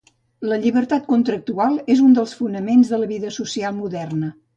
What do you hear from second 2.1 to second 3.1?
dels fonaments de